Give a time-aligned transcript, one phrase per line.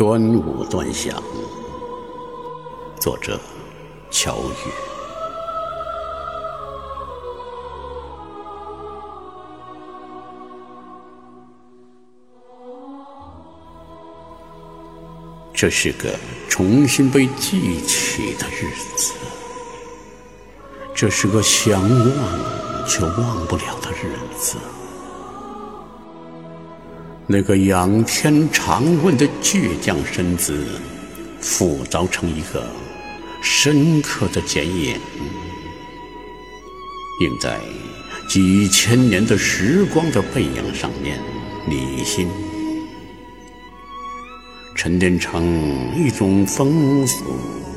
[0.00, 1.22] 端午端详，
[2.98, 3.38] 作者
[4.10, 4.70] 乔羽。
[15.52, 16.08] 这是个
[16.48, 19.12] 重新被记起的日子，
[20.94, 24.56] 这是个想忘却忘不了的日子。
[27.32, 30.66] 那个仰天长问的倔强身子，
[31.40, 32.68] 浮躁成一个
[33.40, 34.98] 深刻的剪影，
[37.20, 37.60] 映在
[38.28, 41.20] 几千年的时光的背影上面，
[41.68, 42.26] 你心
[44.74, 47.14] 沉淀成一种风俗，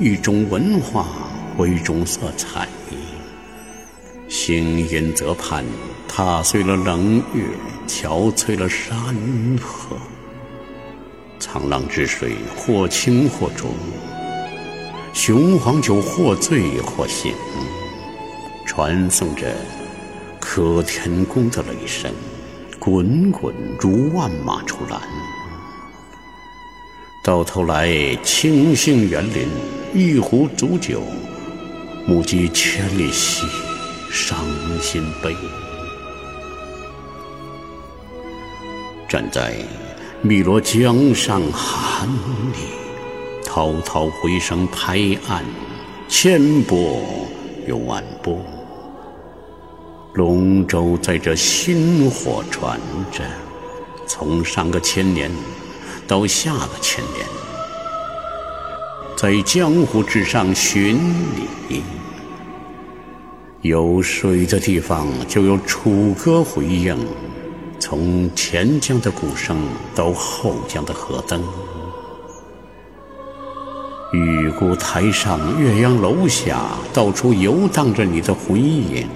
[0.00, 1.06] 一种文化，
[1.56, 2.66] 或一种色彩。
[4.28, 5.64] 星云泽畔，
[6.08, 7.44] 踏碎了冷月，
[7.86, 9.16] 憔悴了山
[9.62, 9.96] 河。
[11.38, 13.68] 沧浪之水，或清或浊；
[15.12, 17.32] 雄黄酒，或醉或醒。
[18.66, 19.54] 传送着
[20.40, 22.10] 可天宫的雷声，
[22.80, 25.00] 滚滚如万马出栏。
[27.22, 29.48] 到头来，清杏园林，
[29.94, 31.00] 一壶浊酒，
[32.06, 33.46] 目击千里喜。
[34.10, 34.38] 伤
[34.80, 35.36] 心悲，
[39.08, 39.56] 站在
[40.24, 42.58] 汨罗江上寒里，
[43.44, 44.98] 滔滔回声拍
[45.28, 45.44] 岸，
[46.08, 47.00] 千波
[47.66, 48.40] 又万波。
[50.14, 52.80] 龙舟载着薪火传
[53.12, 53.22] 着，
[54.06, 55.30] 从上个千年
[56.06, 57.26] 到下个千年，
[59.16, 60.96] 在江湖之上寻
[61.68, 61.82] 你。
[63.66, 66.96] 有水的地方就有楚歌回应，
[67.80, 69.56] 从前江的鼓声
[69.92, 71.42] 到后江的河灯。
[74.12, 79.08] 玉姑台上，岳阳楼下，到处游荡着你的魂影。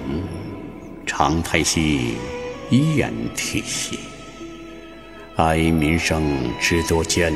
[1.05, 2.15] 长台戏，
[2.71, 3.97] 雁啼兮，
[5.37, 6.21] 哀民声
[6.59, 7.33] 知多艰，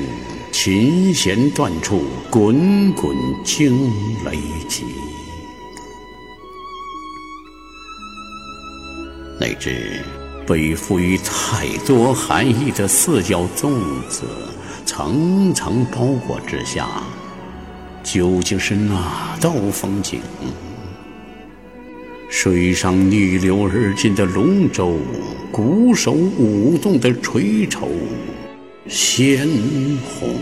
[0.52, 3.16] 琴弦断处，滚滚
[3.46, 3.90] 惊
[4.26, 4.38] 雷
[4.68, 4.84] 急。
[9.40, 10.02] 那只
[10.48, 13.74] 被赋予太多含义的四角粽
[14.08, 14.24] 子，
[14.86, 16.88] 层层包裹之下，
[18.02, 20.22] 究竟是哪道风景？
[22.30, 24.98] 水上逆流而进的龙舟，
[25.52, 27.90] 鼓手舞动的垂绸，
[28.88, 29.48] 鲜
[30.04, 30.36] 红。